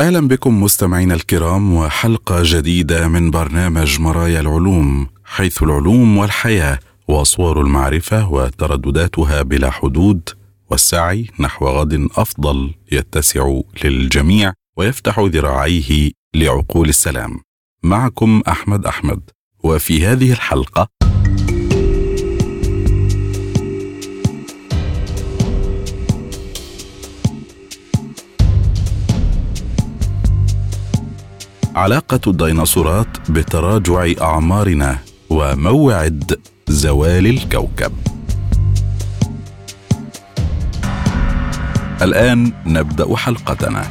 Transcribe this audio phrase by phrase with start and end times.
[0.00, 8.32] أهلا بكم مستمعينا الكرام وحلقة جديدة من برنامج مرايا العلوم حيث العلوم والحياة وصور المعرفة
[8.32, 10.28] وتردداتها بلا حدود
[10.70, 17.40] والسعي نحو غد أفضل يتسع للجميع ويفتح ذراعيه لعقول السلام.
[17.82, 19.20] معكم أحمد أحمد
[19.64, 20.88] وفي هذه الحلقة
[31.78, 34.98] علاقة الديناصورات بتراجع أعمارنا
[35.30, 37.92] وموعد زوال الكوكب.
[42.02, 43.86] الآن نبدأ حلقتنا.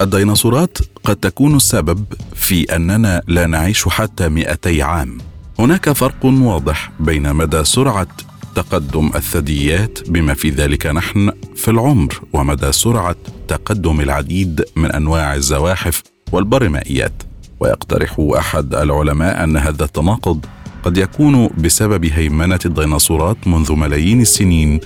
[0.00, 2.04] الديناصورات قد تكون السبب
[2.34, 5.18] في أننا لا نعيش حتى 200 عام.
[5.58, 8.06] هناك فرق واضح بين مدى سرعة
[8.54, 13.16] تقدم الثدييات بما في ذلك نحن في العمر ومدى سرعة
[13.48, 16.02] تقدم العديد من أنواع الزواحف
[16.32, 17.22] والبرمائيات.
[17.60, 20.44] ويقترح أحد العلماء أن هذا التناقض
[20.82, 24.80] قد يكون بسبب هيمنة الديناصورات منذ ملايين السنين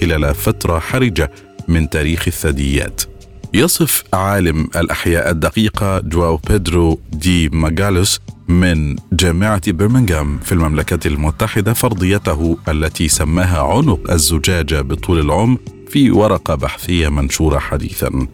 [0.00, 1.30] خلال فترة حرجة
[1.68, 3.13] من تاريخ الثدييات.
[3.54, 12.58] يصف عالم الأحياء الدقيقة جواو بيدرو دي ماغالوس من جامعة برمنغهام في المملكة المتحدة فرضيته
[12.68, 15.58] التي سماها عنق الزجاجة بطول العمر
[15.88, 18.26] في ورقة بحثية منشورة حديثا.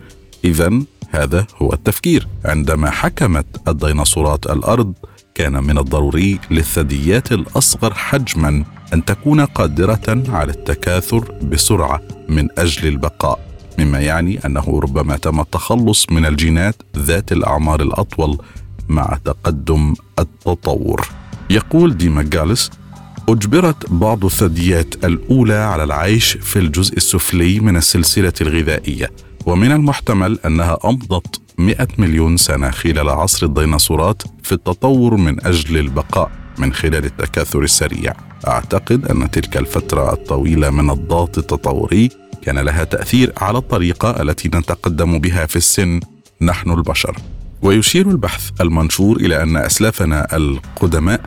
[0.44, 2.26] إذا هذا هو التفكير.
[2.44, 4.94] عندما حكمت الديناصورات الأرض
[5.34, 13.49] كان من الضروري للثدييات الأصغر حجما أن تكون قادرة على التكاثر بسرعة من أجل البقاء.
[13.80, 18.38] مما يعني أنه ربما تم التخلص من الجينات ذات الأعمار الأطول
[18.88, 21.08] مع تقدم التطور.
[21.50, 22.70] يقول دي ماجالس
[23.28, 29.10] أجبرت بعض الثدييات الأولى على العيش في الجزء السفلي من السلسلة الغذائية
[29.46, 36.30] ومن المحتمل أنها أمضت 100 مليون سنة خلال عصر الديناصورات في التطور من أجل البقاء
[36.58, 38.12] من خلال التكاثر السريع
[38.46, 42.08] أعتقد أن تلك الفترة الطويلة من الضغط التطوري
[42.42, 46.00] كان لها تأثير على الطريقة التي نتقدم بها في السن
[46.42, 47.16] نحن البشر.
[47.62, 51.20] ويشير البحث المنشور إلى أن أسلافنا القدماء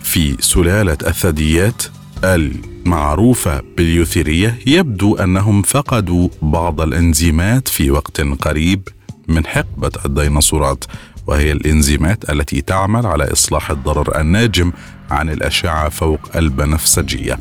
[0.00, 1.82] في سلالة الثدييات
[2.24, 8.88] المعروفة باليوثيرية يبدو أنهم فقدوا بعض الإنزيمات في وقت قريب
[9.28, 10.84] من حقبة الديناصورات
[11.26, 14.72] وهي الإنزيمات التي تعمل على إصلاح الضرر الناجم
[15.10, 17.38] عن الأشعة فوق البنفسجية.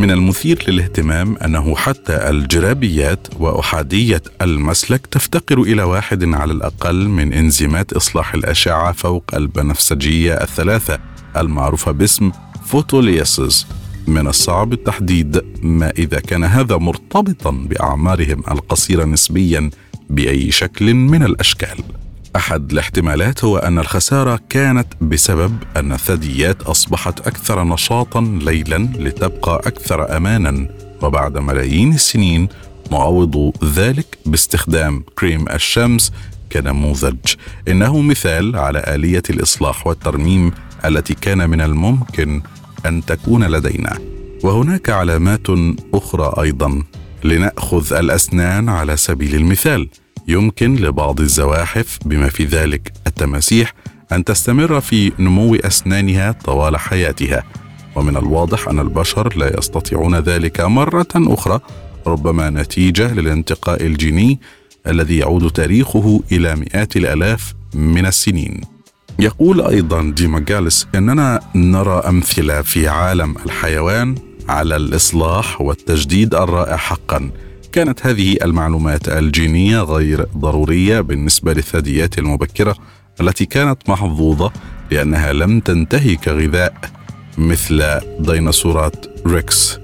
[0.00, 7.92] من المثير للاهتمام أنه حتى الجرابيات وأحادية المسلك تفتقر إلى واحد على الأقل من إنزيمات
[7.92, 10.98] إصلاح الأشعة فوق البنفسجية الثلاثة
[11.36, 12.32] المعروفة باسم
[12.66, 13.66] فوتوليسز
[14.06, 19.70] من الصعب التحديد ما إذا كان هذا مرتبطا بأعمارهم القصيرة نسبيا
[20.10, 21.78] بأي شكل من الأشكال.
[22.36, 30.16] أحد الاحتمالات هو أن الخسارة كانت بسبب أن الثدييات أصبحت أكثر نشاطا ليلا لتبقى أكثر
[30.16, 30.66] امانا
[31.02, 32.48] وبعد ملايين السنين
[32.90, 36.12] نعوض ذلك باستخدام كريم الشمس
[36.52, 37.16] كنموذج.
[37.68, 40.52] إنه مثال على آلية الإصلاح والترميم
[40.84, 42.42] التي كان من الممكن
[42.86, 43.98] أن تكون لدينا.
[44.44, 45.46] وهناك علامات
[45.94, 46.82] أخرى أيضا
[47.24, 49.88] لنأخذ الأسنان على سبيل المثال.
[50.30, 53.74] يمكن لبعض الزواحف بما في ذلك التماسيح
[54.12, 57.44] أن تستمر في نمو أسنانها طوال حياتها.
[57.96, 61.60] ومن الواضح أن البشر لا يستطيعون ذلك مرة أخرى
[62.06, 64.40] ربما نتيجة للانتقاء الجيني
[64.86, 68.60] الذي يعود تاريخه إلى مئات الآلاف من السنين.
[69.18, 74.14] يقول أيضا دي ماجالس إننا نرى أمثلة في عالم الحيوان
[74.48, 77.30] على الإصلاح والتجديد الرائع حقا.
[77.72, 82.76] كانت هذه المعلومات الجينية غير ضرورية بالنسبة للثدييات المبكرة
[83.20, 84.52] التي كانت محظوظة
[84.90, 86.74] لانها لم تنتهي كغذاء
[87.38, 89.78] مثل ديناصورات ريكس.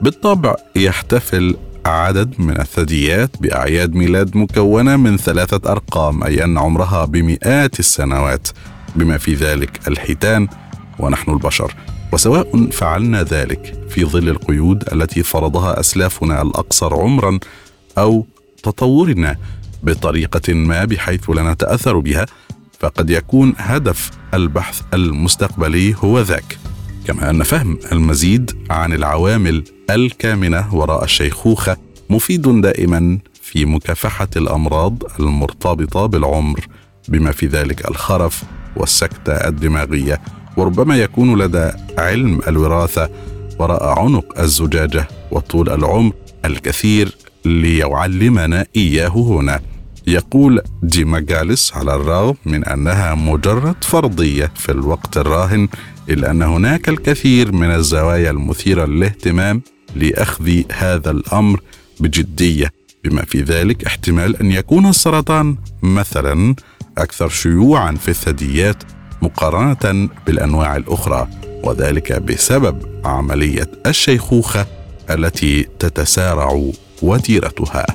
[0.00, 1.56] بالطبع يحتفل
[1.86, 8.48] عدد من الثدييات بأعياد ميلاد مكونة من ثلاثة أرقام أي أن عمرها بمئات السنوات
[8.96, 10.48] بما في ذلك الحيتان
[10.98, 11.74] ونحن البشر.
[12.12, 17.38] وسواء فعلنا ذلك في ظل القيود التي فرضها أسلافنا الأقصر عمرا
[17.98, 18.26] أو
[18.62, 19.36] تطورنا
[19.82, 22.26] بطريقة ما بحيث لا نتأثر بها
[22.80, 26.58] فقد يكون هدف البحث المستقبلي هو ذاك.
[27.06, 31.76] كما أن فهم المزيد عن العوامل الكامنة وراء الشيخوخة
[32.10, 36.66] مفيد دائما في مكافحة الأمراض المرتبطة بالعمر
[37.08, 38.42] بما في ذلك الخرف
[38.76, 40.20] والسكتة الدماغية
[40.56, 43.10] وربما يكون لدى علم الوراثة
[43.58, 46.12] وراء عنق الزجاجة وطول العمر
[46.44, 49.60] الكثير ليعلمنا إياه هنا.
[50.06, 55.68] يقول دي ماجاليس على الرغم من أنها مجرد فرضية في الوقت الراهن
[56.08, 59.62] إلا أن هناك الكثير من الزوايا المثيرة للاهتمام
[59.96, 61.60] لأخذ هذا الأمر
[62.00, 62.72] بجدية
[63.04, 66.54] بما في ذلك احتمال أن يكون السرطان مثلا
[66.98, 68.82] أكثر شيوعا في الثدييات
[69.22, 71.28] مقارنة بالأنواع الأخرى.
[71.66, 74.66] وذلك بسبب عملية الشيخوخة
[75.10, 76.70] التي تتسارع
[77.02, 77.86] وتيرتها.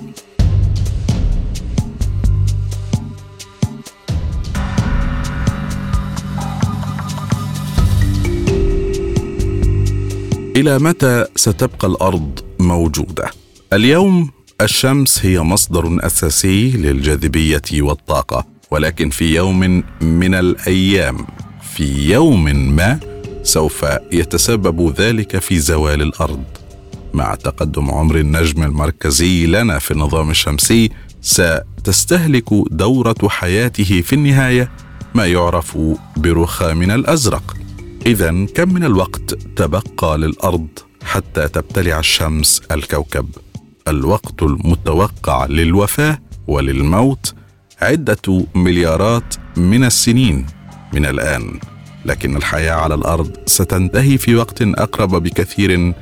[10.56, 13.30] إلى متى ستبقى الأرض موجودة؟
[13.74, 14.30] اليوم
[14.62, 21.28] الشمس هي مصدر أساسي للجاذبية والطاقة ولكن في يوم من الأيام
[21.76, 22.44] في يوم
[22.76, 23.11] ما
[23.44, 26.44] سوف يتسبب ذلك في زوال الأرض.
[27.14, 30.90] مع تقدم عمر النجم المركزي لنا في النظام الشمسي
[31.22, 34.72] ستستهلك دورة حياته في النهاية
[35.16, 35.78] ما يعرف
[36.18, 37.58] برخام الأزرق.
[38.06, 40.68] اذا كم من الوقت تبقى للأرض
[41.04, 43.30] حتى تبتلع الشمس الكوكب؟
[43.88, 47.34] الوقت المتوقع للوفاة وللموت
[47.82, 50.46] عدة مليارات من السنين
[50.94, 51.60] من الآن.
[52.06, 55.94] لكن الحياة على الأرض ستنتهي في وقت أقرب بكثير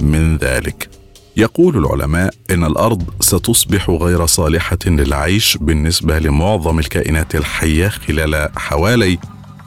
[0.00, 0.88] من ذلك.
[1.36, 9.18] يقول العلماء إن الأرض ستصبح غير صالحة للعيش بالنسبة لمعظم الكائنات الحية خلال حوالي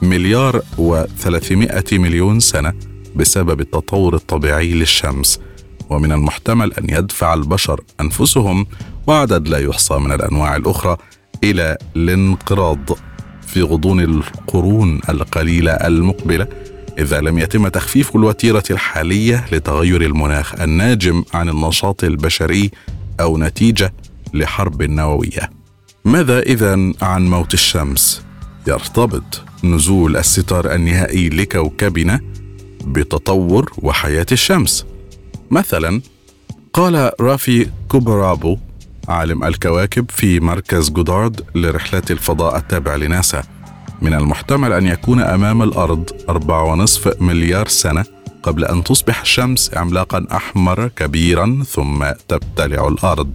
[0.02, 2.72] مليار وثلاثمائة مليون سنة
[3.16, 5.40] بسبب التطور الطبيعي للشمس.
[5.90, 8.66] ومن المحتمل أن يدفع البشر أنفسهم
[9.06, 10.96] وعدد لا يحصى من الأنواع الأخرى
[11.44, 13.07] إلى الانقراض.
[13.48, 16.46] في غضون القرون القليلة المقبلة
[16.98, 22.70] إذا لم يتم تخفيف الوتيرة الحالية لتغير المناخ الناجم عن النشاط البشري
[23.20, 23.92] أو نتيجة
[24.34, 25.50] لحرب نووية.
[26.04, 28.22] ماذا إذا عن موت الشمس؟
[28.66, 32.20] يرتبط نزول الستار النهائي لكوكبنا
[32.84, 34.86] بتطور وحياة الشمس
[35.50, 36.00] مثلا
[36.72, 38.58] قال رافي كوبرابو
[39.08, 43.42] عالم الكواكب في مركز جودارد لرحلات الفضاء التابع لناسا.
[44.02, 45.20] من المحتمل أن يكون
[45.62, 48.04] الأرض أربعة ونصف مليار سنة
[48.42, 53.32] قبل أن تصبح الشمس عملاقا أحمر كبيرا ثم تبتلع الأرض.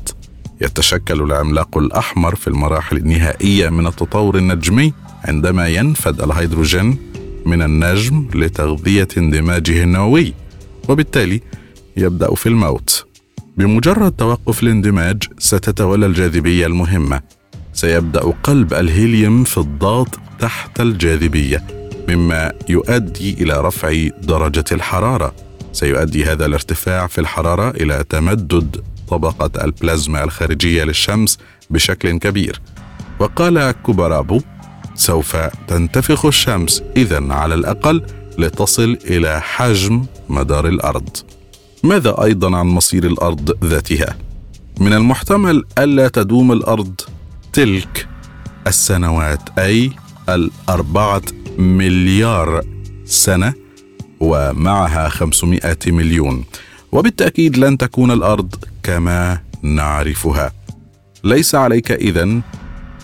[0.62, 4.94] يتشكل العملاق الأحمر في المراحل النهائية من التطور النجمي
[5.24, 6.98] عندما ينفد الهيدروجين
[7.46, 10.34] من النجم لتغذية اندماجه النووي
[10.90, 11.42] وبالتالي
[11.98, 13.13] يبدأ في الموت.
[13.58, 17.22] بمجرد توقف الاندماج ستتولى الجاذبية المهمة.
[17.74, 21.64] سيبدأ قلب الهيليوم في الضغط تحت الجاذبية
[22.10, 25.36] مما يؤدي إلى رفع درجة الحرارة.
[25.74, 32.62] سيؤدي هذا الارتفاع في الحرارة إلى تمدد طبقة البلازما الخارجية للشمس بشكل كبير.
[33.20, 34.42] وقال كوبرابو
[34.96, 35.36] سوف
[35.68, 38.04] تنتفخ الشمس اذا على الأقل
[38.38, 41.18] لتصل إلى حجم مدار الأرض.
[41.84, 44.18] ماذا أيضا عن مصير الأرض ذاتها؟
[44.80, 47.02] من المحتمل ألا تدوم الأرض
[47.54, 48.08] تلك
[48.68, 49.92] السنوات أي
[50.30, 51.22] الأربعة
[51.58, 52.62] مليار
[53.06, 53.54] سنة
[54.20, 56.44] ومعها 500 مليون.
[56.92, 60.52] وبالتأكيد لن تكون الأرض كما نعرفها.
[61.24, 62.42] ليس عليك إذن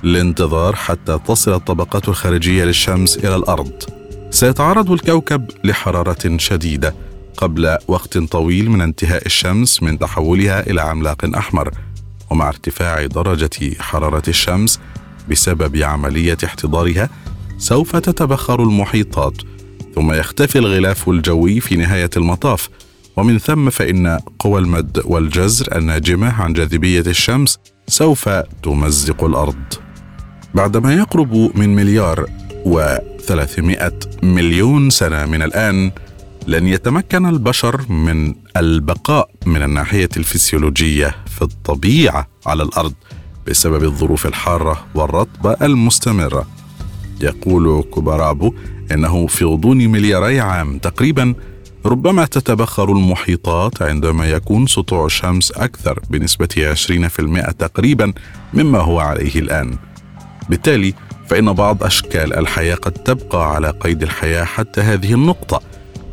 [0.03, 3.71] الانتظار حتى تصل الطبقات الخارجية للشمس إلى الأرض.
[4.31, 7.08] سيتعرض الكوكب لحرارة شديدة.
[7.39, 11.71] قبل وقت طويل من انتهاء الشمس من تحولها إلى عملاق أحمر.
[12.29, 14.79] ومع ارتفاع درجة حرارة الشمس
[15.29, 17.09] بسبب عملية احتضارها
[17.57, 19.33] سوف تتبخر المحيطات.
[19.95, 22.69] ثم يختفي الغلاف الجوي في نهاية المطاف.
[23.17, 28.29] ومن ثم فإن قوى المد والجزر الناجمة عن جاذبية الشمس سوف
[28.63, 29.73] تمزق الأرض.
[30.53, 32.25] بعدما يقرب من مليار
[32.65, 35.91] وثلاثمائة مليون سنة من الآن
[36.49, 42.93] لن يتمكن البشر من البقاء من الناحية الفسيولوجية في الطبيعة على الأرض
[43.47, 46.47] بسبب الظروف الحارة والرطبة المستمرة
[47.21, 48.53] يقول كوبارابو
[48.91, 51.33] إنه في غضون ملياري عام تقريبا
[51.85, 56.75] ربما تتبخر المحيطات عندما يكون سطوع الشمس أكثر بنسبة
[57.49, 58.13] 20% تقريبا
[58.53, 59.77] مما هو عليه الآن.
[60.49, 60.93] بالتالي
[61.27, 65.61] فإن بعض أشكال الحياة قد تبقى على قيد الحياة حتى هذه النقطة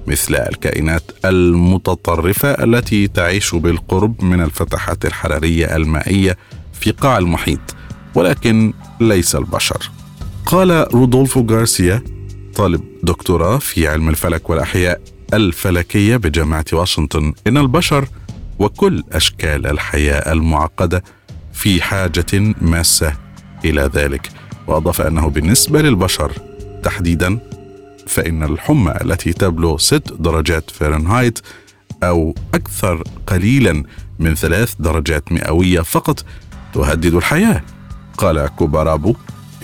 [0.07, 6.37] مثل الكائنات المتطرفة التي تعيش بالقرب من الفتحات الحرارية المائية
[6.73, 7.61] في قاع المحيط
[8.15, 9.91] ولكن ليس البشر.
[10.47, 12.03] قال رودولفو غارسيا
[12.55, 15.01] طالب دكتوراه في علم الفلك والأحياء
[15.35, 18.09] الفلكية بجامعة واشنطن إن البشر
[18.59, 21.05] وكل أشكال الحياة المعقدة
[21.53, 23.13] في حاجة ماسة
[23.65, 24.31] إلى ذلك
[24.67, 26.33] وأضاف أنه بالنسبة للبشر
[26.83, 27.39] تحديدا
[28.07, 31.41] فإن الحمى التي تبلغ ست درجات فahrenheit
[32.03, 33.83] أو أكثر قليلا
[34.19, 36.25] من ثلاث درجات مئوية فقط
[36.75, 37.63] تهدد الحياة.
[38.19, 39.15] قال كوبارابو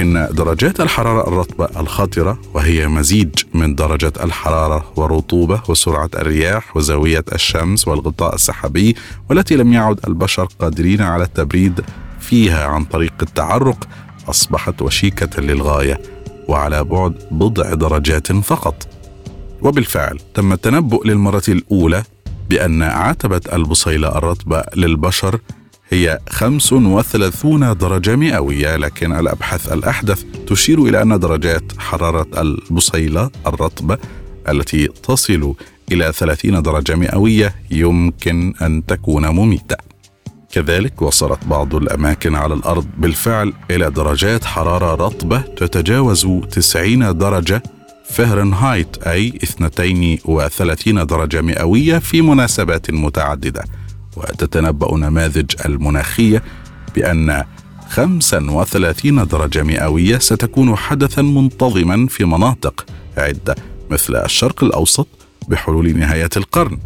[0.01, 7.89] إن درجات الحرارة الرطبة الخطرة وهي مزيج من درجة الحرارة والرطوبة وسرعة الرياح وزاوية الشمس
[7.89, 8.97] والغطاء السحابي
[9.31, 11.85] والتي لم يعد البشر قادرين على التبريد
[12.21, 13.89] فيها عن طريق التعرق
[14.29, 16.01] أصبحت وشيكة للغاية.
[16.49, 18.89] وعلى بعد بضع درجات فقط.
[19.63, 22.03] وبالفعل تم التنبؤ للمرة الأولى
[22.51, 25.41] بأن عتبة البصيلة الرطبة للبشر
[25.89, 33.99] هي 35 درجة مئوية لكن الأبحاث الأحدث تشير إلى أن درجات حرارة البصيلة الرطبة
[34.49, 35.55] التي تصل
[35.93, 39.92] إلى 30 درجة مئوية يمكن أن تكون مميتة.
[40.53, 47.63] كذلك وصلت بعض الأماكن على الأرض بالفعل إلى درجات حرارة رطبة تتجاوز 90 درجة
[48.11, 53.65] فهرنهايت أي 32 درجة مئوية في مناسبات متعددة.
[54.17, 56.43] وتتنبأ نماذج المناخية
[56.95, 57.45] بأن
[57.89, 63.55] 35 درجة مئوية ستكون حدثا منتظما في مناطق عدة
[63.91, 65.09] مثل الشرق الأوسط
[65.49, 66.79] بحلول نهاية القرن.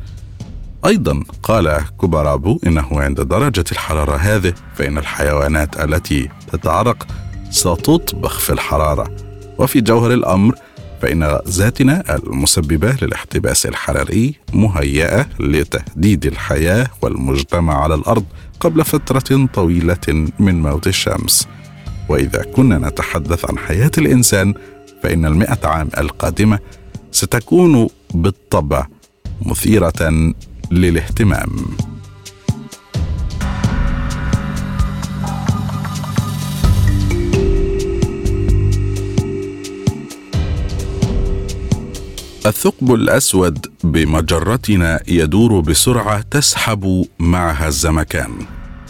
[0.85, 7.07] أيضا قال كوبارابو إنه عند درجة الحرارة هذه فإن الحيوانات التي تتعرق
[7.51, 9.17] ستطبخ في الحرارة.
[9.59, 10.55] وفي جوهر الأمر
[11.03, 18.25] فإن غازاتنا المسببة للاحتباس الحراري مهيئة لتهديد الحياة والمجتمع على الأرض
[18.61, 21.49] قبل فترة طويلة من موت الشمس.
[22.09, 24.55] وإذا كنا نتحدث عن حياة الإنسان
[25.03, 26.59] فإن المئة عام القادمة
[27.13, 28.87] ستكون بالطبع
[29.43, 30.33] مثيرة
[30.71, 31.67] للاهتمام.
[42.47, 48.31] الثقب الأسود بمجرتنا يدور بسرعة تسحب معها الزمكان.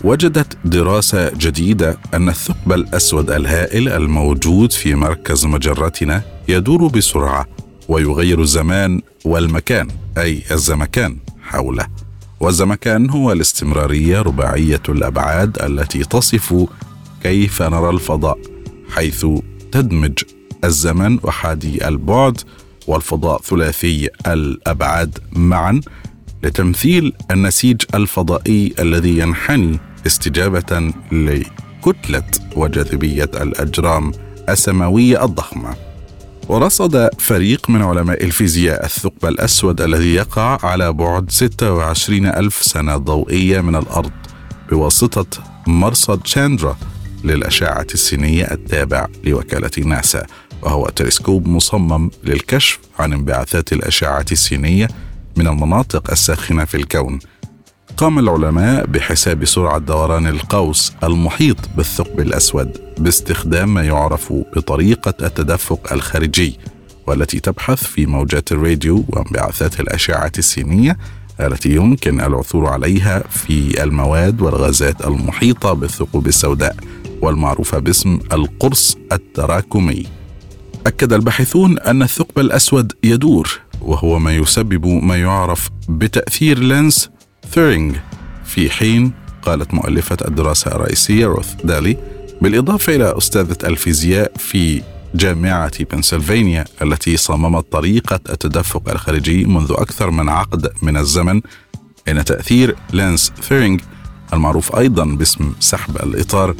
[0.04, 7.46] وجدت دراسة جديدة أن الثقب الأسود الهائل الموجود في مركز مجرتنا يدور بسرعة
[7.88, 11.16] ويغير الزمان والمكان أي الزمكان.
[11.46, 11.86] حوله.
[12.40, 16.66] والزمكان هو الاستمرارية رباعية الأبعاد التي تصف
[17.22, 18.38] كيف نرى الفضاء
[18.90, 19.26] حيث
[19.72, 20.18] تدمج
[20.64, 22.40] الزمن احادي البعد
[22.86, 25.80] والفضاء ثلاثي الأبعاد معا
[26.42, 32.22] لتمثيل النسيج الفضائي الذي ينحني استجابة لكتلة
[32.56, 34.12] وجاذبية الأجرام
[34.48, 35.85] السماوية الضخمة.
[36.48, 43.60] ورصد فريق من علماء الفيزياء الثقب الأسود الذي يقع على بعد 26 ألف سنة ضوئية
[43.60, 44.12] من الأرض
[44.70, 45.26] بواسطة
[45.66, 46.76] مرصد تشاندرا
[47.24, 50.26] للأشعة السينية التابع لوكالة ناسا
[50.62, 54.88] وهو تلسكوب مصمم للكشف عن انبعاثات الأشعة السينية
[55.36, 57.18] من المناطق الساخنة في الكون.
[57.96, 66.58] قام العلماء بحساب سرعة دوران القوس المحيط بالثقب الأسود باستخدام ما يعرف بطريقة التدفق الخارجي
[67.06, 70.98] والتي تبحث في موجات الراديو وانبعاثات الأشعة السينية
[71.40, 76.76] التي يمكن العثور عليها في المواد والغازات المحيطة بالثقوب السوداء
[77.22, 80.06] والمعروفة باسم القرص التراكمي.
[80.86, 87.10] أكد الباحثون أن الثقب الأسود يدور وهو ما يسبب ما يعرف بتأثير لينس
[87.50, 87.96] ثيرينج
[88.44, 89.12] في حين
[89.42, 91.96] قالت مؤلفة الدراسة الرئيسية روث دالي
[92.42, 94.82] بالإضافة إلى أستاذة الفيزياء في
[95.14, 101.40] جامعة بنسلفانيا التي صممت طريقة التدفق الخارجي منذ أكثر من عقد من الزمن
[102.08, 103.80] إن تأثير لينس ثيرينج
[104.32, 106.54] المعروف أيضا باسم سحب الإطار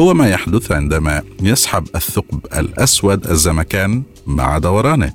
[0.00, 5.12] هو ما يحدث عندما يسحب الثقب الأسود الزمكان مع دورانه.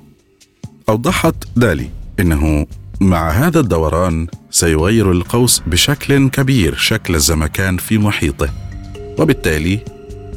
[0.88, 2.66] أوضحت دالي إنه
[3.00, 8.48] مع هذا الدوران سيغير القوس بشكل كبير شكل الزمكان في محيطه.
[9.18, 9.78] وبالتالي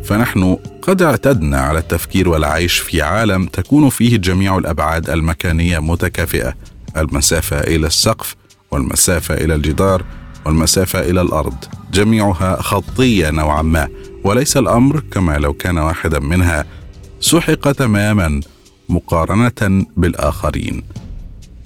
[0.03, 6.53] فنحن قد اعتدنا على التفكير والعيش في عالم تكون فيه جميع الأبعاد المكانية متكافئة
[6.97, 8.35] المسافة إلى السقف
[8.71, 10.03] والمسافة إلى الجدار
[10.45, 11.55] والمسافة إلى الأرض
[11.93, 13.87] جميعها خطية نوعا ما
[14.23, 16.65] وليس الأمر كما لو كان واحدا منها
[17.19, 18.41] سحق تماما
[18.89, 20.83] مقارنة بالآخرين.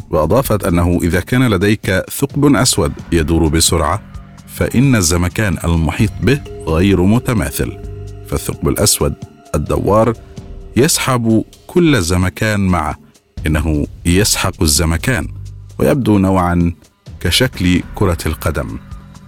[0.09, 4.01] وأضافت أنه إذا كان لديك ثقب أسود يدور بسرعة
[4.47, 7.77] فإن الزمكان المحيط به غير متماثل
[8.27, 9.13] فالثقب الأسود
[9.55, 10.13] الدوار
[10.77, 12.95] يسحب كل الزمكان معه
[13.47, 15.27] إنه يسحق الزمكان
[15.79, 16.73] ويبدو نوعا
[17.19, 18.77] كشكل كرة القدم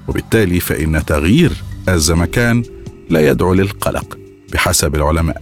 [0.07, 1.51] وبالتالي فإن تغيير
[1.89, 2.63] الزمكان
[3.09, 4.17] لا يدعو للقلق
[4.53, 5.41] بحسب العلماء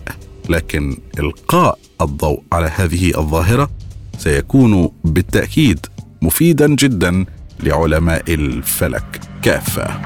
[0.50, 3.70] لكن إلقاء الضوء على هذه الظاهرة
[4.18, 5.86] سيكون بالتأكيد
[6.22, 7.26] مفيدا جدا
[7.60, 9.20] لعلماء الفلك.
[9.42, 10.02] كافة.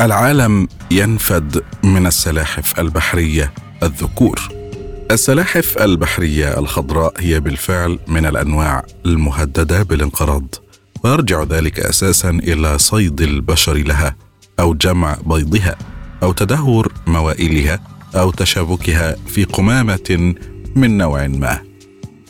[0.00, 4.48] العالم ينفد من السلاحف البحرية الذكور.
[5.10, 10.54] السلاحف البحرية الخضراء هي بالفعل من الأنواع المهددة بالانقراض.
[11.04, 14.16] ويرجع ذلك أساسا إلى صيد البشر لها
[14.60, 15.76] أو جمع بيضها
[16.22, 17.80] أو تدهور موائلها
[18.14, 20.34] أو تشابكها في قمامة
[20.76, 21.58] من نوع ما.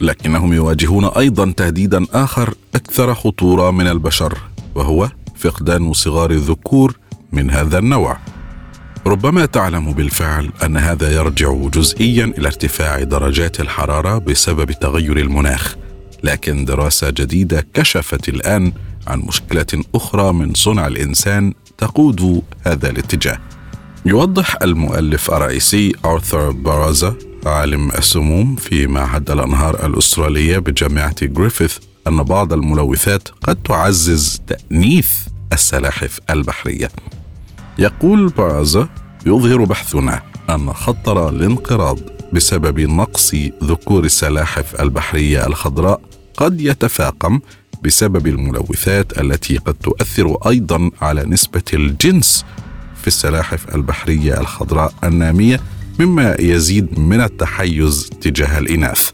[0.01, 4.39] لكنهم يواجهون أيضا تهديدا آخر أكثر خطورة من البشر
[4.75, 6.97] وهو فقدان صغار الذكور
[7.33, 8.19] من هذا النوع.
[9.07, 15.77] ربما تعلم بالفعل أن هذا يرجع جزئيا إلى ارتفاع درجات الحرارة بسبب تغير المناخ.
[16.23, 18.73] لكن دراسة جديدة كشفت الآن
[19.07, 23.39] عن مشكلة أخرى من صنع الإنسان تقود هذا الاتجاه.
[24.07, 27.15] يوضح المؤلف الرئيسي آرثر بارازا
[27.47, 35.11] عالم السموم في معهد الأنهار الأسترالية بجامعة جريفيث أن بعض الملوثات قد تعزز تأنيث
[35.53, 36.91] السلاحف البحرية.
[37.79, 38.89] يقول بارازا
[39.27, 41.99] يظهر بحثنا أن خطر الانقراض
[42.33, 46.01] بسبب نقص ذكور السلاحف البحرية الخضراء
[46.39, 47.41] قد يتفاقم
[47.85, 52.45] بسبب الملوثات التي قد تؤثر أيضا على نسبة الجنس
[53.01, 55.61] في السلاحف البحرية الخضراء النامية
[55.99, 59.11] مما يزيد من التحيز تجاه الإناث.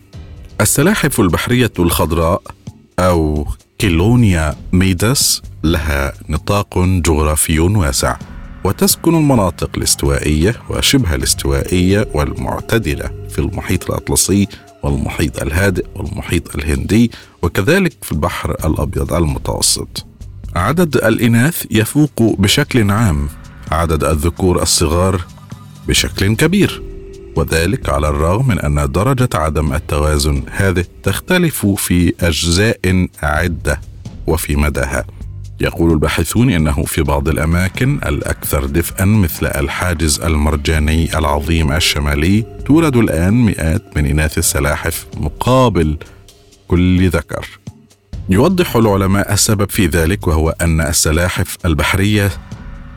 [0.61, 2.43] السلاحف البحرية الخضراء
[2.99, 3.47] أو
[3.79, 8.17] كيلونيا ميداس لها نطاق جغرافي واسع
[8.65, 14.49] وتسكن المناطق الاستوائية وشبه الاستوائية والمعتدلة في المحيط الأطلسي
[14.85, 17.11] والمحيط الهادئ والمحيط الهندي
[17.43, 20.07] وكذلك في البحر الأبيض المتوسط.
[20.57, 23.29] عدد الإناث يفوق بشكل عام
[23.71, 25.21] عدد الذكور الصغار
[25.89, 26.83] بشكل كبير
[27.37, 33.81] وذلك على الرغم من أن درجة عدم التوازن هذه تختلف في أجزاء عدة
[34.27, 35.05] وفي مداها
[35.61, 43.35] يقول الباحثون إنه في بعض الأماكن الأكثر دفئا مثل الحاجز المرجاني العظيم الشمالي تولد الآن
[43.35, 45.97] مئات من إناث السلاحف مقابل
[46.69, 47.47] كل ذكر.
[48.29, 52.31] يوضح العلماء السبب في ذلك وهو أن السلاحف البحرية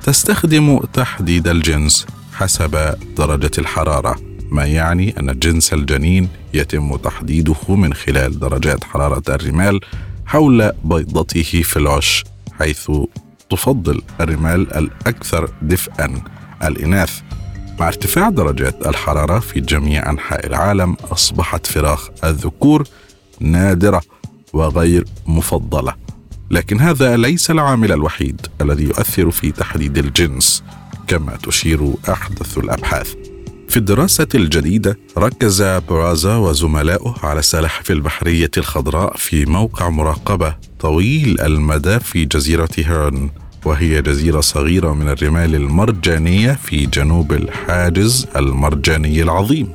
[0.03, 4.15] تستخدم تحديد الجنس حسب درجة الحرارة
[4.51, 9.79] ما يعني أن جنس الجنين يتم تحديده من خلال درجات حرارة الرمال
[10.25, 12.23] حول بيضته في العش.
[12.59, 12.91] حيث
[13.49, 16.21] تفضل الرمال الأكثر دفئا
[16.63, 17.21] الإناث.
[17.79, 22.83] مع ارتفاع درجات الحرارة في جميع أنحاء العالم أصبحت فراخ الذكور
[23.39, 24.01] نادرة
[24.53, 25.95] وغير مفضلة.
[26.51, 30.63] لكن هذا ليس العامل الوحيد الذي يؤثر في تحديد الجنس
[31.07, 33.13] كما تشير أحدث الأبحاث.
[33.69, 40.55] في الدراسة الجديدة ركز برازا وزملاؤه على السلاحف البحرية الخضراء في موقع مراقبة.
[40.79, 43.29] طويل المدى في جزيرة هيرن
[43.65, 49.67] وهي جزيرة صغيرة من الرمال المرجانية في جنوب الحاجز المرجاني العظيم.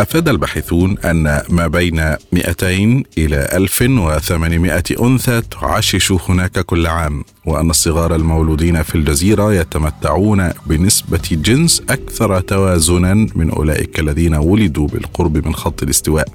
[0.00, 8.14] أفاد الباحثون أن ما بين 200 إلى 1800 أنثى تعشش هناك كل عام وأن الصغار
[8.14, 15.82] المولودين في الجزيرة يتمتعون بنسبة جنس أكثر توازنا من أولئك الذين ولدوا بالقرب من خط
[15.82, 16.28] الاستواء.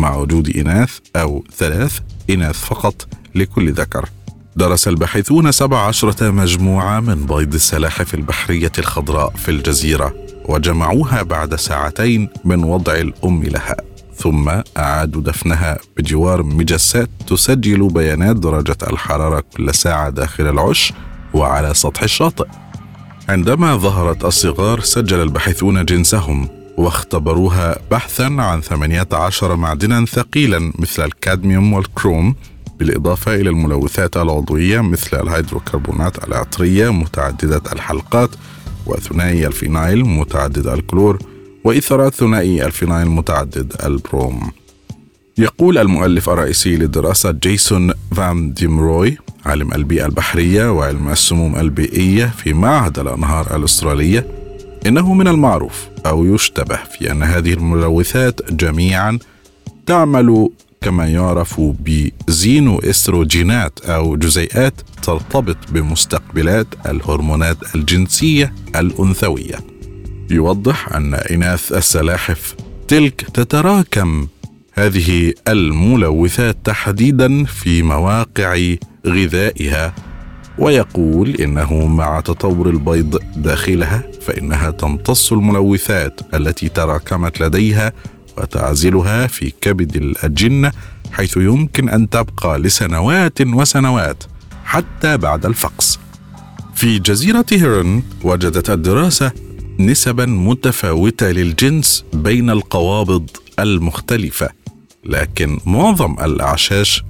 [0.00, 1.98] مع وجود إناث أو ثلاث
[2.30, 4.08] إناث فقط لكل ذكر.
[4.56, 12.64] درس الباحثون 17 مجموعة من بيض السلاحف البحرية الخضراء في الجزيرة وجمعوها بعد ساعتين من
[12.64, 13.76] وضع الأم لها.
[14.16, 20.92] ثم أعادوا دفنها بجوار مجسات تسجل بيانات درجة الحرارة كل ساعة داخل العش
[21.34, 22.46] وعلى سطح الشاطئ.
[23.28, 26.59] عندما ظهرت الصغار سجل الباحثون جنسهم.
[26.80, 32.34] واختبروها بحثا عن 18 معدنا ثقيلا مثل الكادميوم والكروم
[32.78, 38.30] بالإضافة إلى الملوثات العضوية مثل الهيدروكربونات العطرية متعددة الحلقات
[38.86, 41.18] وثنائي الفينايل متعدد الكلور
[41.64, 44.50] وإيثرات ثنائي الفينايل متعدد البروم.
[45.38, 52.98] يقول المؤلف الرئيسي للدراسة جيسون فان ديمروي عالم البيئة البحرية وعلم السموم البيئية في معهد
[52.98, 54.26] الأنهار الأسترالية
[54.86, 59.18] إنه من المعروف أو يشتبه في أن هذه الملوثات جميعا
[59.86, 69.58] تعمل كما يعرف بزينو استروجينات أو جزيئات ترتبط بمستقبلات الهرمونات الجنسية الأنثوية.
[70.30, 72.54] يوضح أن إناث السلاحف
[72.88, 74.26] تلك تتراكم
[74.72, 78.74] هذه الملوثات تحديدا في مواقع
[79.06, 79.94] غذائها.
[80.58, 87.92] ويقول إنه مع تطور البيض داخلها فإنها تمتص الملوثات التي تراكمت لديها
[88.38, 90.72] وتعزلها في كبد الأجنة
[91.12, 94.24] حيث يمكن أن تبقى لسنوات وسنوات
[94.64, 95.98] حتى بعد الفقس.
[96.74, 99.32] في جزيرة هيرن وجدت الدراسة
[99.78, 104.48] نسبا متفاوتة للجنس بين القوابض المختلفة
[105.04, 107.04] لكن معظم الأعشاش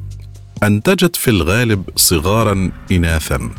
[0.62, 3.50] انتجت في الغالب صغارا إناثا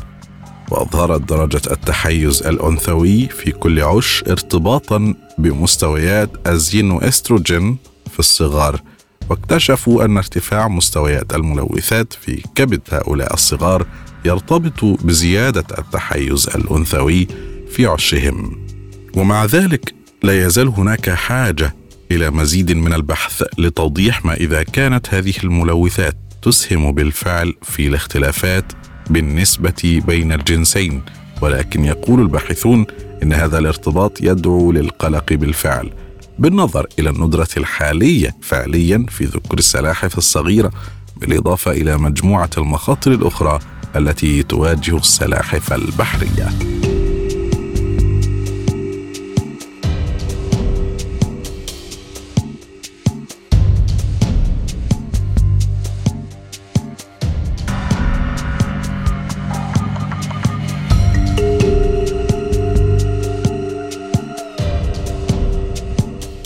[0.70, 7.76] وأظهرت درجة التحيز الأنثوي في كل عش ارتباطا بمستويات الزينو استروجين
[8.12, 8.80] في الصغار
[9.30, 13.86] واكتشفوا أن ارتفاع مستويات الملوثات في كبد هؤلاء الصغار
[14.24, 17.28] يرتبط بزيادة التحيز الأنثوي
[17.70, 18.66] في عشهم.
[19.16, 21.74] ومع ذلك لا يزال هناك حاجة
[22.10, 26.16] إلى مزيد من البحث لتوضيح ما إذا كانت هذه الملوثات.
[26.42, 28.72] تسهم بالفعل في الاختلافات
[29.10, 31.02] بالنسبة بين الجنسين
[31.40, 32.86] ولكن يقول الباحثون
[33.22, 35.90] إن هذا الارتباط يدعو للقلق بالفعل
[36.38, 40.70] بالنظر إلى الندرة الحالية فعليا في ذكر السلاحف الصغيرة
[41.16, 43.58] بالإضافة إلى مجموعة المخاطر الأخرى
[43.96, 46.48] التي تواجه السلاحف البحرية.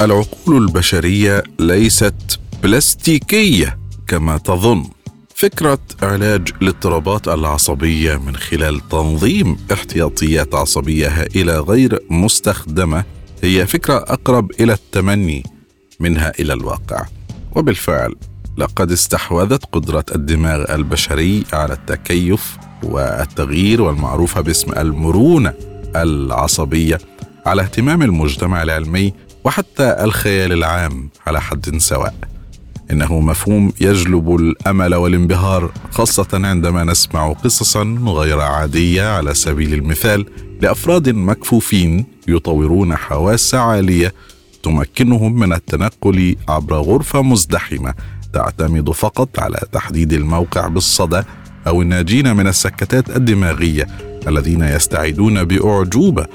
[0.07, 4.85] العقول البشرية ليست بلاستيكية كما تظن.
[5.35, 13.05] فكرة علاج الاضطرابات العصبية من خلال تنظيم احتياطيات عصبية هائلة غير مستخدمة
[13.43, 15.43] هي فكرة أقرب إلى التمني
[16.01, 17.07] منها إلى الواقع.
[17.57, 18.15] وبالفعل
[18.57, 25.55] لقد استحوذت قدرة الدماغ البشري على التكيف والتغيير والمعروفه باسم المرونة
[25.97, 26.99] العصبية
[27.47, 29.13] على اهتمام المجتمع العلمي
[29.47, 32.15] وحتى الخيال العام على حد سواء.
[32.91, 40.27] إنه مفهوم يجلب الأمل والانبهار خاصة عندما نسمع قصصا غير عادية على سبيل المثال
[40.61, 44.15] لأفراد مكفوفين يطورون حواس عالية
[44.63, 47.95] تمكنهم من التنقل عبر غرفة مزدحمة
[48.33, 51.23] تعتمد فقط على تحديد الموقع بالصدى
[51.67, 53.87] أو الناجين من السكتات الدماغية
[54.29, 56.27] الذين يستعيدون بأعجوبة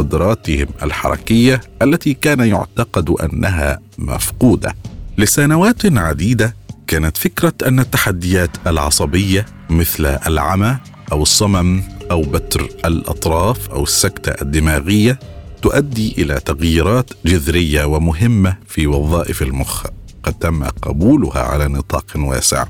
[0.00, 4.74] قدراتهم الحركية التي كان يعتقد أنها مفقودة.
[5.18, 10.76] لسنوات عديدة كانت فكرة أن التحديات العصبية مثل العمى
[11.12, 15.18] أو الصمم أو بتر الأطراف أو السكتة الدماغية
[15.62, 19.86] تؤدي إلى تغييرات جذرية ومهمة في وظائف المخ
[20.22, 22.64] قد تم قبولها على نطاق واسع.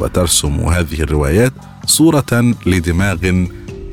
[0.00, 1.52] وترسم هذه الروايات
[1.86, 3.44] صورة لدماغ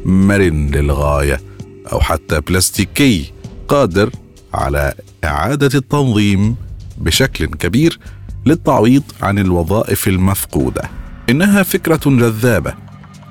[0.05, 1.54] مرن للغاية.
[1.91, 3.31] أو حتى بلاستيكي
[3.67, 4.09] قادر
[4.53, 4.93] على
[5.23, 6.55] إعادة التنظيم
[6.97, 7.99] بشكل كبير
[8.45, 10.81] للتعويض عن الوظائف المفقودة.
[11.29, 12.73] إنها فكرة جذابة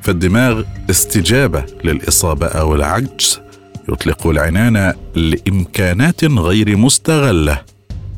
[0.02, 3.40] فالدماغ استجابة للإصابة أو العجز.
[3.88, 7.62] يطلق العنان لإمكانات غير مستغلة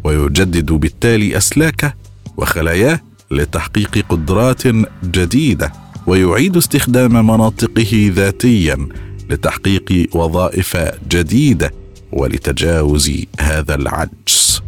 [0.05, 1.95] ويجدد بالتالي اسلاكه
[2.37, 4.63] وخلاياه لتحقيق قدرات
[5.05, 5.73] جديدة
[6.07, 8.89] ويعيد استخدام مناطقه ذاتيا
[9.31, 10.77] لتحقيق وظائف
[11.09, 11.73] جديدة
[12.13, 13.11] ولتجاوز
[13.41, 14.63] هذا العجز.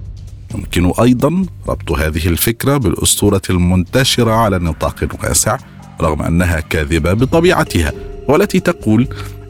[0.55, 5.59] يمكن أيضا ربط هذه الفكرة بالأسطورة المنتشرة على نطاق واسع
[6.01, 7.93] رغم أنها كاذبة بطبيعتها
[8.29, 9.09] والتي تقول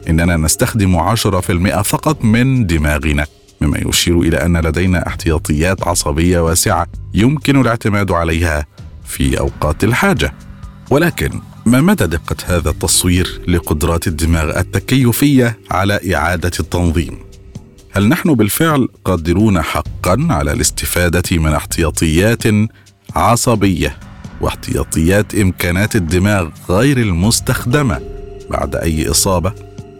[0.09, 3.25] إننا نستخدم 10% فقط من دماغنا
[3.61, 8.65] مما يشير إلى أن لدينا احتياطيات عصبية واسعة يمكن الاعتماد عليها
[9.05, 10.33] في أوقات الحاجة.
[10.89, 11.29] ولكن
[11.69, 17.17] ما مدى دقة هذا التصوير لقدرات الدماغ التكيفية على إعادة التنظيم؟
[17.91, 22.43] هل نحن بالفعل قادرون حقا على الاستفادة من احتياطيات
[23.15, 23.97] عصبية
[24.41, 27.99] واحتياطيات إمكانات الدماغ غير المستخدمة
[28.49, 29.53] بعد أي إصابة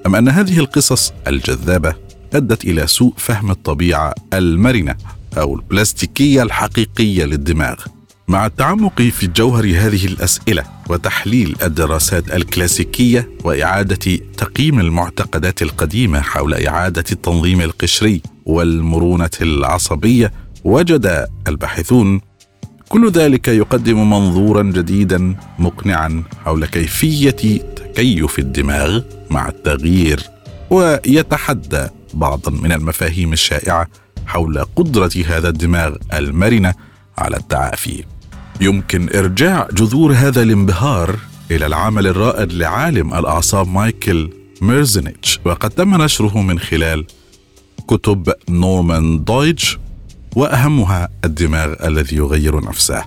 [0.06, 1.96] أم أن هذه القصص الجذابة
[2.34, 4.96] أدت إلى سوء فهم الطبيعة المرنة
[5.38, 7.76] أو البلاستيكية الحقيقية للدماغ
[8.28, 17.04] مع التعمق في جوهر هذه الأسئلة وتحليل الدراسات الكلاسيكية وإعادة تقييم المعتقدات القديمة حول إعادة
[17.12, 20.32] التنظيم القشري والمرونة العصبية
[20.64, 22.22] وجد الباحثون
[22.90, 30.24] كل ذلك يقدم منظورا جديدا مقنعا حول كيفية تكيف الدماغ مع التغيير
[30.70, 33.88] ويتحدى بعضا من المفاهيم الشائعة
[34.26, 36.74] حول قدرة هذا الدماغ المرنة
[37.18, 38.04] على التعافي.
[38.62, 41.16] يمكن إرجاع جذور هذا الانبهار
[41.52, 44.30] إلى العمل الرائد لعالم الأعصاب مايكل
[44.62, 47.06] ميرزنيتش وقد تم نشره من خلال
[47.88, 49.78] كتب نورمان دويدج
[50.36, 53.06] وأهمها الدماغ الذي يغير نفسه.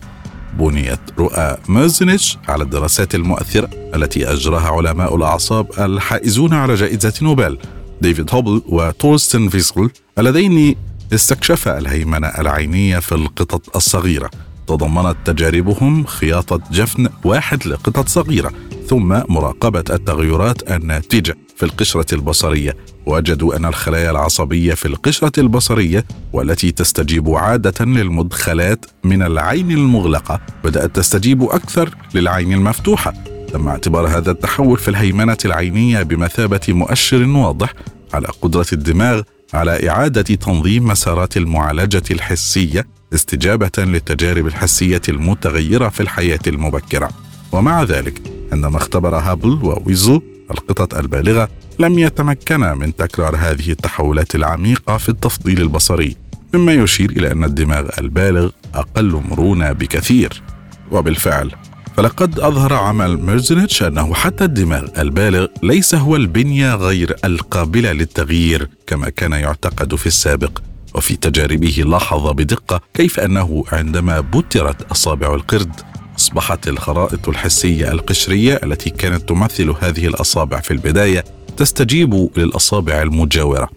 [0.59, 7.59] بنيت رؤى ميرزنيتش على الدراسات المؤثرة التي أجراها علماء الأعصاب الحائزون على جائزة نوبل.
[8.01, 10.77] ديفيد هوبل وتورستن فيسل اللذين
[11.13, 14.31] استكشفا الهيمنة العينية في القطط الصغيرة.
[14.67, 18.53] تضمنت تجاربهم خياطة جفن واحد لقطط صغيرة
[18.89, 22.77] ثم مراقبة التغيرات الناتجة في القشرة البصرية.
[23.07, 30.97] وجدوا أن الخلايا العصبية في القشرة البصرية والتي تستجيب عادة للمدخلات من العين المغلقة بدأت
[30.97, 33.15] تستجيب أكثر للعين المفتوحة.
[33.53, 37.73] تم اعتبار هذا التحول في الهيمنة العينية بمثابة مؤشر واضح
[38.15, 39.23] على قدرة الدماغ
[39.55, 47.11] على إعادة تنظيم مسارات المعالجة الحسية استجابة للتجارب الحسية المتغيرة في الحياة المبكرة.
[47.53, 48.23] ومع ذلك
[48.53, 50.21] عندما اختبر هابل وويزو
[50.51, 51.49] القطط البالغة
[51.79, 56.17] لم يتمكنا من تكرار هذه التحولات العميقة في التفضيل البصري
[56.55, 60.43] مما يشير إلى أن الدماغ البالغ أقل مرونة بكثير.
[60.91, 61.51] وبالفعل
[61.97, 69.09] فلقد أظهر عمل ميرزنيتش أنه حتى الدماغ البالغ ليس هو البنية غير القابلة للتغيير كما
[69.09, 70.59] كان يعتقد في السابق.
[70.95, 75.81] وفي تجاربه لاحظ بدقة كيف أنه عندما بترت أصابع القرد
[76.19, 81.25] أصبحت الخرائط الحسية القشرية التي كانت تمثل هذه الأصابع في البداية
[81.57, 83.69] تستجيب للأصابع المجاورة.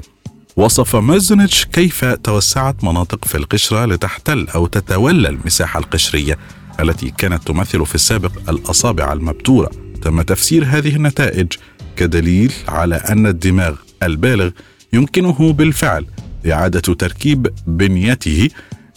[0.56, 6.38] وصف مازنيتش كيف توسعت مناطق في القشرة لتحتل أو تتولى المساحة القشرية
[6.80, 9.71] التي كانت تمثل في السابق الأصابع المبتورة.
[10.01, 11.47] تم تفسير هذه النتائج
[11.95, 14.49] كدليل على أن الدماغ البالغ
[14.93, 16.06] يمكنه بالفعل
[16.52, 18.50] إعادة تركيب بنيته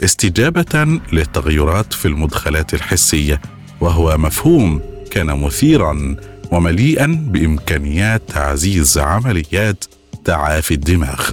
[0.04, 3.40] استجابة للتغيرات في المدخلات الحسية
[3.80, 4.80] وهو مفهوم
[5.10, 6.16] كان مثيرا
[6.52, 9.84] ومليئا بإمكانيات تعزيز عمليات
[10.24, 11.30] تعافي الدماغ.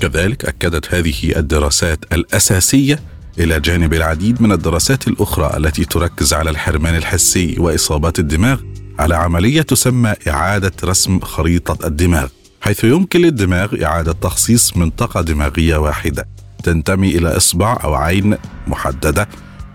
[0.00, 3.00] كذلك أكدت هذه الدراسات الأساسية
[3.38, 8.60] إلى جانب العديد من الدراسات الأخرى التي تركز على الحرمان الحسي وإصابات الدماغ
[8.98, 12.28] على عملية تسمى إعادة رسم خريطة الدماغ.
[12.60, 16.28] حيث يمكن للدماغ إعادة تخصيص منطقة دماغية واحدة
[16.62, 19.28] تنتمي إلى إصبع أو عين محددة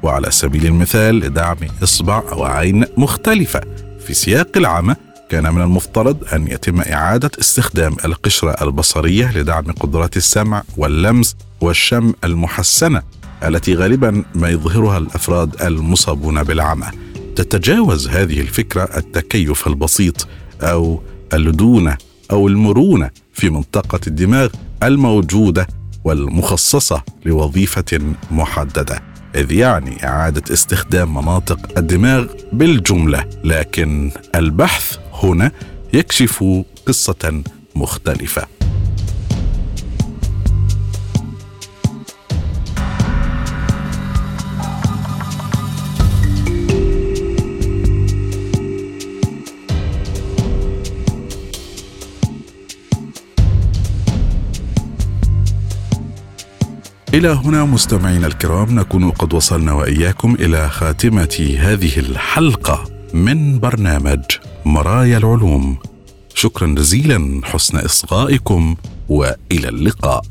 [0.04, 3.62] وعلى سبيل المثال لدعم إصبع أو عين مختلفة.
[4.08, 4.96] في سياق العمى
[5.30, 13.02] كان من المفترض أن يتم إعادة استخدام القشرة البصرية لدعم قدرات السمع واللمس والشم المحسنة
[13.44, 16.88] التي غالبا ما يظهرها الأفراد المصابون بالعمى.
[17.36, 20.28] تتجاوز هذه الفكرة التكيف البسيط
[20.62, 21.02] أو
[21.34, 21.98] اللدونه
[22.34, 24.50] أو المرونة في منطقة الدماغ
[24.84, 25.68] الموجودة
[26.04, 28.00] والمخصصة لوظيفة
[28.32, 29.02] محددة.
[29.36, 35.52] إذ يعني إعادة استخدام مناطق الدماغ بالجملة لكن البحث هنا
[35.94, 36.44] يكشف
[36.86, 37.44] قصة
[37.76, 38.48] مختلفة.
[57.14, 64.20] إلى هنا مستمعينا الكرام نكون قد وصلنا وإياكم إلى خاتمة هذه الحلقة من برنامج
[64.66, 65.78] مرايا العلوم.
[66.36, 68.76] شكرا جزيلا حسن إصغائكم
[69.10, 70.22] وإلى اللقاء.